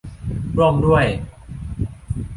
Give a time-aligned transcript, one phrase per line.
[0.57, 1.05] ร่วมด้วย